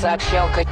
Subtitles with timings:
[0.00, 0.62] Сообщалка.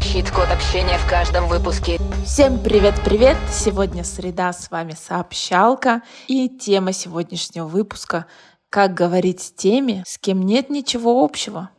[0.00, 2.00] Хит-код общения в каждом выпуске.
[2.26, 3.36] Всем привет-привет!
[3.48, 6.02] Сегодня среда, с вами Сообщалка.
[6.26, 8.26] И тема сегодняшнего выпуска
[8.70, 11.70] «Как говорить с теми, с кем нет ничего общего».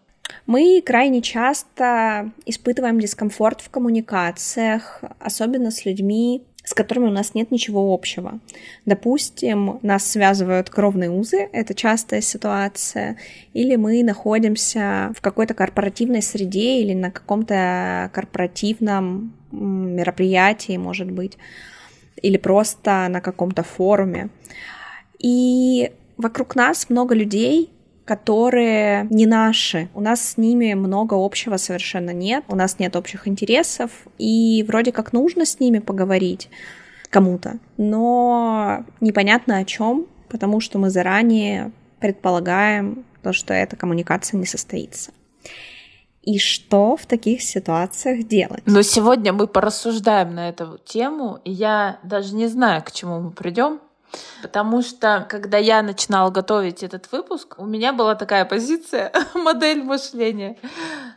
[0.45, 7.51] Мы крайне часто испытываем дискомфорт в коммуникациях, особенно с людьми, с которыми у нас нет
[7.51, 8.39] ничего общего.
[8.85, 13.17] Допустим, нас связывают кровные узы, это частая ситуация,
[13.53, 21.37] или мы находимся в какой-то корпоративной среде или на каком-то корпоративном мероприятии, может быть,
[22.21, 24.29] или просто на каком-то форуме.
[25.19, 27.69] И вокруг нас много людей,
[28.05, 29.89] которые не наши.
[29.93, 32.43] У нас с ними много общего совершенно нет.
[32.47, 33.91] У нас нет общих интересов.
[34.17, 36.49] И вроде как нужно с ними поговорить
[37.09, 37.59] кому-то.
[37.77, 45.11] Но непонятно о чем, потому что мы заранее предполагаем то, что эта коммуникация не состоится.
[46.23, 48.61] И что в таких ситуациях делать?
[48.65, 53.31] Но сегодня мы порассуждаем на эту тему, и я даже не знаю, к чему мы
[53.31, 53.79] придем.
[54.41, 60.57] Потому что, когда я начинала готовить этот выпуск, у меня была такая позиция, модель мышления,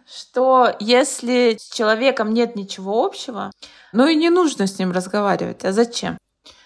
[0.06, 3.50] что если с человеком нет ничего общего,
[3.92, 6.18] ну и не нужно с ним разговаривать, а зачем?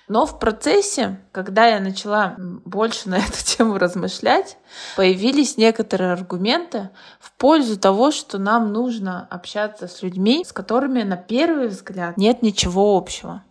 [0.09, 4.57] Но в процессе, когда я начала больше на эту тему размышлять,
[4.97, 11.17] появились некоторые аргументы в пользу того, что нам нужно общаться с людьми, с которыми на
[11.17, 13.45] первый взгляд нет ничего общего.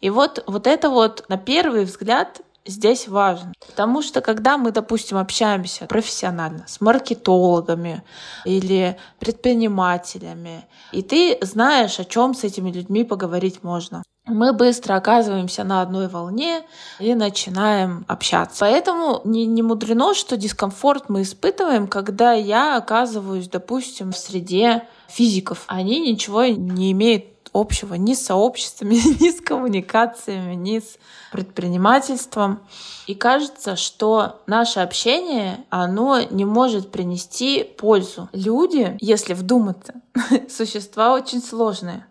[0.00, 3.52] И вот, вот это вот на первый взгляд здесь важно.
[3.66, 8.02] Потому что когда мы, допустим, общаемся профессионально с маркетологами
[8.44, 15.62] или предпринимателями, и ты знаешь, о чем с этими людьми поговорить можно, мы быстро оказываемся
[15.62, 16.62] на одной волне
[16.98, 18.60] и начинаем общаться.
[18.60, 25.62] Поэтому не, не мудрено, что дискомфорт мы испытываем, когда я оказываюсь, допустим, в среде физиков.
[25.68, 30.98] Они ничего не имеют общего ни с сообществами, ни с коммуникациями, ни с
[31.32, 32.60] предпринимательством.
[33.06, 38.28] И кажется, что наше общение, оно не может принести пользу.
[38.32, 39.94] Люди, если вдуматься,
[40.48, 42.06] существа очень сложные.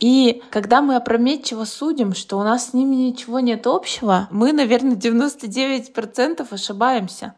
[0.00, 4.96] И когда мы опрометчиво судим, что у нас с ними ничего нет общего, мы, наверное,
[4.96, 7.34] 99% ошибаемся.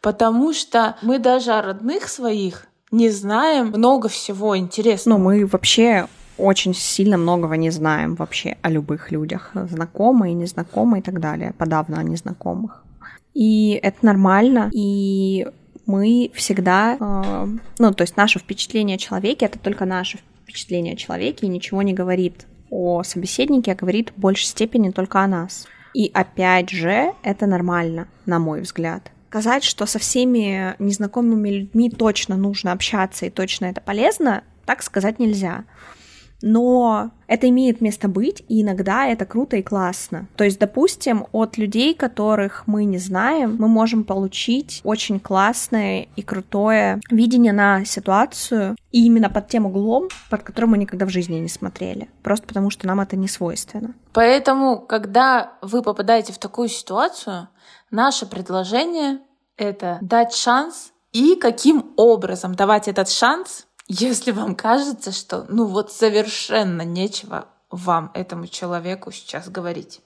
[0.00, 5.18] Потому что мы даже о родных своих не знаем много всего интересного.
[5.18, 6.08] Ну, мы вообще
[6.38, 11.98] очень сильно многого не знаем вообще о любых людях, знакомые, незнакомые и так далее, подавно
[11.98, 12.84] о незнакомых.
[13.34, 15.46] И это нормально, и
[15.86, 17.46] мы всегда, э,
[17.78, 21.82] ну, то есть наше впечатление о человеке это только наше впечатление о человеке и ничего
[21.82, 25.66] не говорит о собеседнике, а говорит в большей степени только о нас.
[25.94, 29.10] И опять же, это нормально, на мой взгляд.
[29.30, 35.18] Сказать, что со всеми незнакомыми людьми точно нужно общаться и точно это полезно, так сказать
[35.18, 35.64] нельзя
[36.42, 40.28] но это имеет место быть, и иногда это круто и классно.
[40.36, 46.22] То есть, допустим, от людей, которых мы не знаем, мы можем получить очень классное и
[46.22, 51.36] крутое видение на ситуацию, и именно под тем углом, под которым мы никогда в жизни
[51.36, 53.94] не смотрели, просто потому что нам это не свойственно.
[54.12, 57.48] Поэтому, когда вы попадаете в такую ситуацию,
[57.90, 59.20] наше предложение—
[59.56, 65.90] это дать шанс и каким образом давать этот шанс если вам кажется, что ну вот
[65.90, 70.00] совершенно нечего вам, этому человеку сейчас говорить.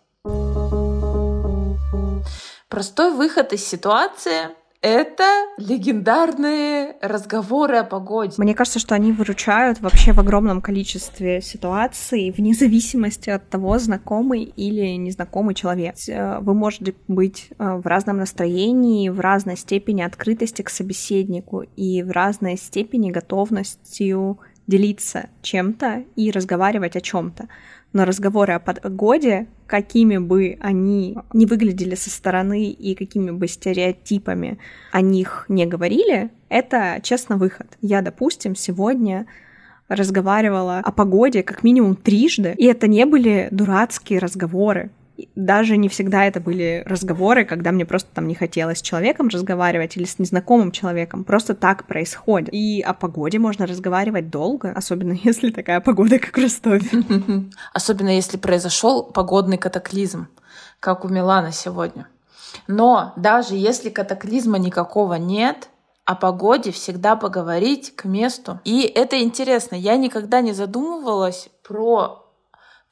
[2.69, 5.25] Простой выход из ситуации это
[5.59, 8.34] легендарные разговоры о погоде.
[8.37, 14.43] Мне кажется, что они выручают вообще в огромном количестве ситуаций, вне зависимости от того, знакомый
[14.43, 15.94] или незнакомый человек.
[16.09, 22.03] Э, вы можете быть э, в разном настроении, в разной степени открытости к собеседнику и
[22.03, 27.49] в разной степени готовностью делиться чем-то и разговаривать о чем-то
[27.92, 34.58] но разговоры о погоде, какими бы они не выглядели со стороны и какими бы стереотипами
[34.93, 37.67] о них не говорили, это честно выход.
[37.81, 39.26] Я, допустим, сегодня
[39.88, 44.90] разговаривала о погоде как минимум трижды, и это не были дурацкие разговоры
[45.35, 49.97] даже не всегда это были разговоры, когда мне просто там не хотелось с человеком разговаривать
[49.97, 51.25] или с незнакомым человеком.
[51.25, 52.49] Просто так происходит.
[52.53, 56.88] И о погоде можно разговаривать долго, особенно если такая погода, как в Ростове.
[57.73, 60.29] Особенно если произошел погодный катаклизм,
[60.81, 62.08] как у Милана сегодня.
[62.67, 65.69] Но даже если катаклизма никакого нет,
[66.05, 68.61] о погоде всегда поговорить к месту.
[68.65, 69.76] И это интересно.
[69.76, 72.21] Я никогда не задумывалась про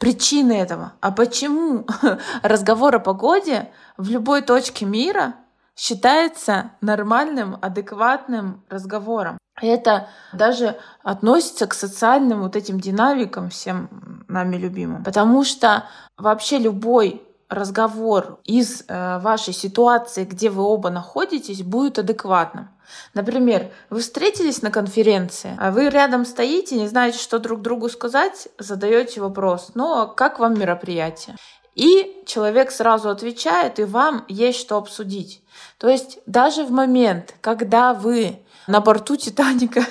[0.00, 0.94] причины этого.
[1.00, 1.87] А почему
[2.43, 5.35] разговор о погоде в любой точке мира
[5.76, 9.38] считается нормальным, адекватным разговором?
[9.61, 15.05] Это даже относится к социальным вот этим динамикам всем нами любимым.
[15.05, 15.85] Потому что
[16.17, 22.70] вообще любой разговор из э, вашей ситуации, где вы оба находитесь, будет адекватным.
[23.12, 28.49] Например, вы встретились на конференции, а вы рядом стоите, не знаете, что друг другу сказать,
[28.58, 31.37] задаете вопрос, ну а как вам мероприятие?
[31.75, 35.43] И человек сразу отвечает, и вам есть что обсудить.
[35.79, 39.85] То есть даже в момент, когда вы на борту Титаника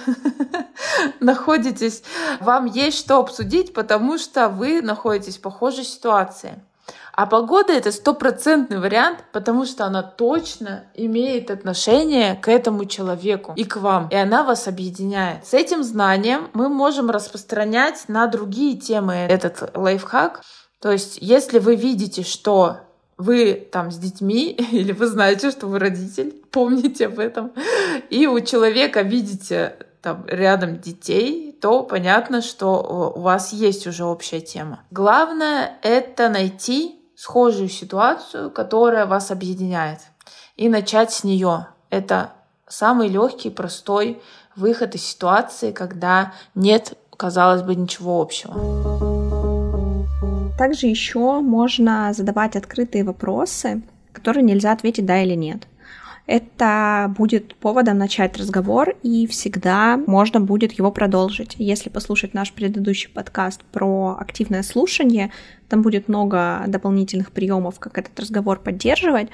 [1.20, 2.04] находитесь,
[2.40, 6.62] вам есть что обсудить, потому что вы находитесь в похожей ситуации.
[7.20, 13.66] А погода это стопроцентный вариант, потому что она точно имеет отношение к этому человеку и
[13.66, 15.46] к вам, и она вас объединяет.
[15.46, 20.44] С этим знанием мы можем распространять на другие темы этот лайфхак.
[20.80, 22.78] То есть, если вы видите, что
[23.18, 27.52] вы там с детьми, или вы знаете, что вы родитель, помните об этом,
[28.10, 34.40] и у человека видите там рядом детей, то понятно, что у вас есть уже общая
[34.40, 34.84] тема.
[34.90, 40.00] Главное— это найти схожую ситуацию, которая вас объединяет,
[40.56, 41.68] и начать с нее.
[41.90, 42.32] Это
[42.66, 44.22] самый легкий, простой
[44.56, 48.54] выход из ситуации, когда нет, казалось бы, ничего общего.
[50.58, 53.82] Также еще можно задавать открытые вопросы,
[54.14, 55.68] которые нельзя ответить да или нет
[56.30, 61.56] это будет поводом начать разговор, и всегда можно будет его продолжить.
[61.58, 65.32] Если послушать наш предыдущий подкаст про активное слушание,
[65.70, 69.30] там будет много дополнительных приемов, как этот разговор поддерживать,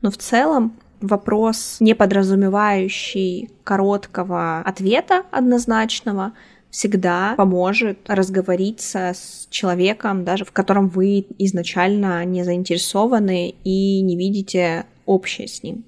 [0.00, 0.72] но в целом
[1.02, 6.32] вопрос, не подразумевающий короткого ответа однозначного,
[6.70, 14.86] всегда поможет разговориться с человеком, даже в котором вы изначально не заинтересованы и не видите
[15.04, 15.84] общее с ним.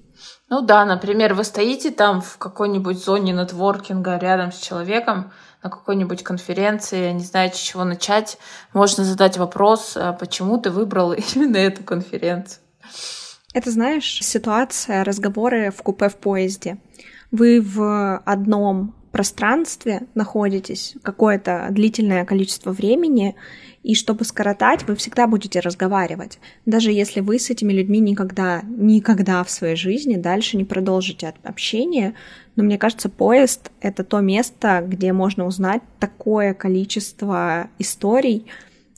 [0.51, 5.31] Ну да, например, вы стоите там в какой-нибудь зоне нетворкинга рядом с человеком,
[5.63, 8.37] на какой-нибудь конференции, не знаете, с чего начать,
[8.73, 12.59] можно задать вопрос, а почему ты выбрал именно эту конференцию.
[13.53, 16.79] Это, знаешь, ситуация, разговоры в купе в поезде.
[17.31, 23.37] Вы в одном пространстве находитесь какое-то длительное количество времени,
[23.83, 26.39] и чтобы скоротать, вы всегда будете разговаривать.
[26.65, 32.13] Даже если вы с этими людьми никогда, никогда в своей жизни дальше не продолжите общение.
[32.55, 38.45] Но мне кажется, поезд— это то место, где можно узнать такое количество историй,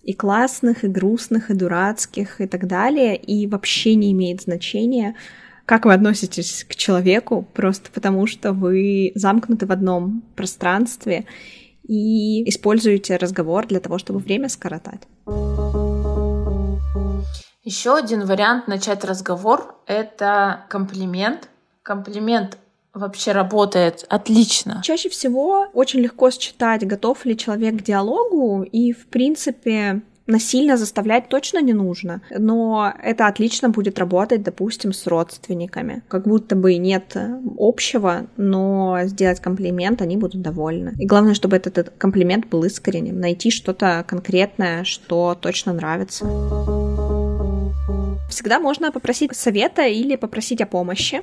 [0.03, 5.15] и классных, и грустных, и дурацких, и так далее, и вообще не имеет значения,
[5.65, 11.25] как вы относитесь к человеку, просто потому что вы замкнуты в одном пространстве,
[11.83, 15.01] и используете разговор для того, чтобы время скоротать.
[17.63, 21.49] Еще один вариант начать разговор— это комплимент.
[21.81, 22.57] Комплимент
[22.93, 24.81] вообще работает отлично.
[24.83, 31.29] Чаще всего очень легко считать, готов ли человек к диалогу, и, в принципе, насильно заставлять
[31.29, 36.01] точно не нужно, но это отлично будет работать, допустим, с родственниками.
[36.07, 37.15] Как будто бы нет
[37.57, 40.93] общего, но сделать комплимент они будут довольны.
[40.97, 46.25] И главное, чтобы этот, этот комплимент был искренним, найти что-то конкретное, что точно нравится.
[48.29, 51.21] Всегда можно попросить совета или попросить о помощи.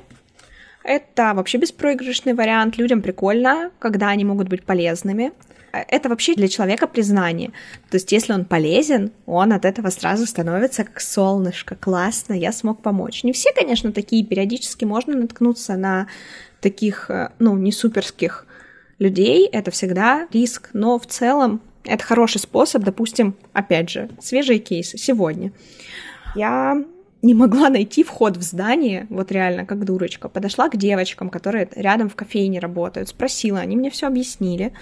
[0.83, 2.77] Это вообще беспроигрышный вариант.
[2.77, 5.31] Людям прикольно, когда они могут быть полезными
[5.71, 7.51] это вообще для человека признание.
[7.89, 12.81] То есть, если он полезен, он от этого сразу становится как солнышко, классно, я смог
[12.81, 13.23] помочь.
[13.23, 16.07] Не все, конечно, такие, периодически можно наткнуться на
[16.59, 18.45] таких, э, ну, не суперских
[18.99, 24.97] людей, это всегда риск, но в целом это хороший способ, допустим, опять же, свежие кейсы
[24.97, 25.51] сегодня.
[26.35, 26.83] Я
[27.21, 30.29] не могла найти вход в здание, вот реально, как дурочка.
[30.29, 34.73] Подошла к девочкам, которые рядом в кофейне работают, спросила, они мне все объяснили.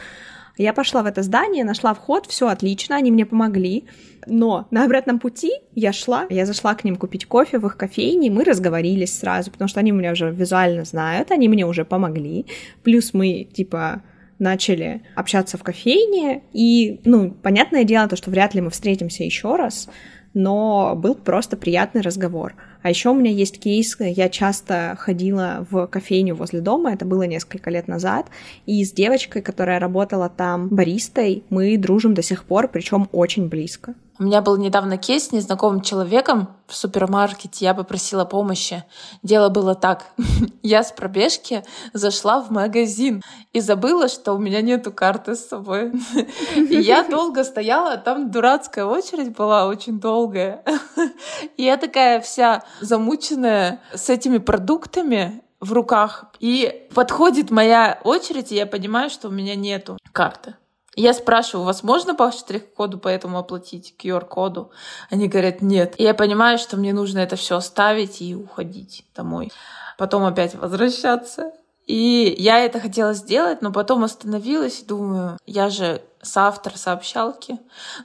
[0.60, 3.86] Я пошла в это здание, нашла вход, все отлично, они мне помогли.
[4.28, 8.30] Но на обратном пути я шла, я зашла к ним купить кофе в их кофейне,
[8.30, 12.46] мы разговорились сразу, потому что они меня уже визуально знают, они мне уже помогли.
[12.84, 14.04] Плюс мы, типа,
[14.38, 19.56] начали общаться в кофейне, и, ну, понятное дело, то, что вряд ли мы встретимся еще
[19.56, 19.88] раз,
[20.34, 22.56] но был просто приятный разговор.
[22.82, 27.24] А еще у меня есть кейс, я часто ходила в кофейню возле дома, это было
[27.24, 28.28] несколько лет назад,
[28.66, 33.96] и с девочкой, которая работала там баристой, мы дружим до сих пор, причем очень близко.
[34.20, 37.64] У меня был недавно кейс с незнакомым человеком в супермаркете.
[37.64, 38.84] Я попросила помощи.
[39.24, 40.08] Дело было так.
[40.62, 43.24] Я с пробежки зашла в магазин
[43.54, 45.94] и забыла, что у меня нету карты с собой.
[46.56, 50.66] И я долго стояла, там дурацкая очередь была очень долгая.
[51.56, 58.56] И я такая вся замученная с этими продуктами, в руках, и подходит моя очередь, и
[58.56, 60.56] я понимаю, что у меня нету карты.
[61.02, 64.72] Я спрашиваю, у вас можно по штрих-коду поэтому оплатить, QR-коду?
[65.10, 65.96] Они говорят, нет.
[65.98, 69.50] И я понимаю, что мне нужно это все оставить и уходить домой.
[69.98, 71.54] Потом опять возвращаться.
[71.86, 77.58] И я это хотела сделать, но потом остановилась и думаю, я же соавтор сообщалки,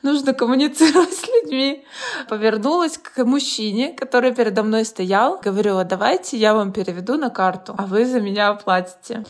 [0.02, 1.84] нужно коммуницировать с людьми.
[2.28, 7.74] Повернулась к мужчине, который передо мной стоял, говорю, «А давайте я вам переведу на карту,
[7.76, 9.24] а вы за меня оплатите.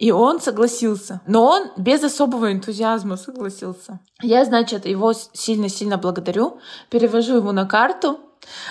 [0.00, 1.20] И он согласился.
[1.26, 4.00] Но он без особого энтузиазма согласился.
[4.20, 6.58] Я, значит, его сильно-сильно благодарю,
[6.90, 8.18] перевожу ему на карту,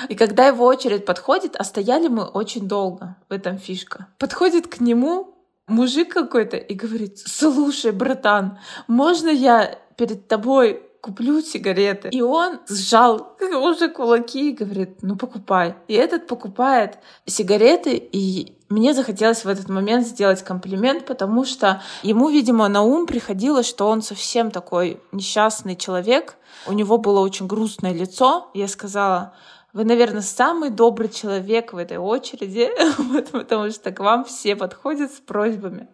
[0.09, 4.81] и когда его очередь подходит, а стояли мы очень долго, в этом фишка, подходит к
[4.81, 5.35] нему
[5.67, 12.09] мужик какой-то и говорит, слушай, братан, можно я перед тобой куплю сигареты.
[12.09, 15.75] И он сжал уже кулаки и говорит, ну покупай.
[15.87, 22.29] И этот покупает сигареты, и мне захотелось в этот момент сделать комплимент, потому что ему,
[22.29, 26.37] видимо, на ум приходило, что он совсем такой несчастный человек.
[26.65, 28.49] У него было очень грустное лицо.
[28.53, 29.33] Я сказала,
[29.73, 32.69] вы, наверное, самый добрый человек в этой очереди,
[33.31, 35.87] потому что к вам все подходят с просьбами.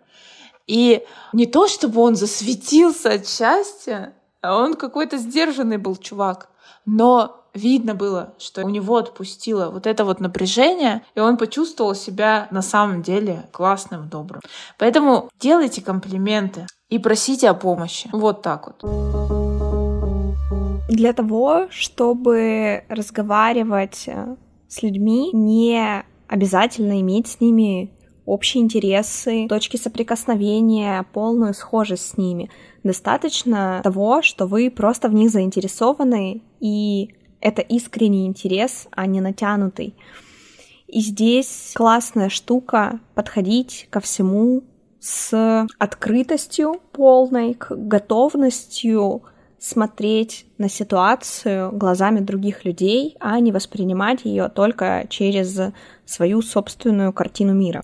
[0.68, 1.04] И
[1.34, 6.50] не то, чтобы он засветился от счастья, а он какой-то сдержанный был чувак.
[6.86, 12.48] Но видно было, что у него отпустило вот это вот напряжение, и он почувствовал себя
[12.52, 14.42] на самом деле классным, добрым.
[14.78, 18.10] Поэтому делайте комплименты и просите о помощи.
[18.14, 18.84] Вот так вот.
[20.90, 24.36] Для того, чтобы разговаривать э,
[24.70, 27.92] с людьми, не обязательно иметь с ними
[28.28, 32.52] общие интересы, точки соприкосновения, полную схожесть с ними.
[32.84, 39.96] Достаточно того, что вы просто в них заинтересованы, и это искренний интерес, а не натянутый.
[40.88, 44.64] И здесь классная штука подходить ко всему
[45.00, 49.24] с открытостью полной, к готовностью
[49.68, 55.60] смотреть на ситуацию глазами других людей, а не воспринимать ее только через
[56.06, 57.82] свою собственную картину мира.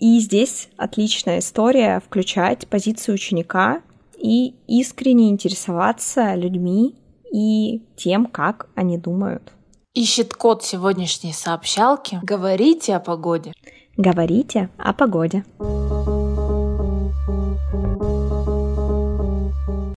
[0.00, 3.82] И здесь отличная история включать позицию ученика
[4.18, 6.94] и искренне интересоваться людьми
[7.32, 9.52] и тем, как они думают.
[9.94, 12.18] Ищет код сегодняшней сообщалки.
[12.22, 13.52] Говорите о погоде.
[13.96, 15.44] Говорите о погоде.